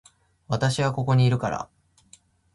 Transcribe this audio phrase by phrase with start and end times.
[0.47, 1.69] 私はここにいるから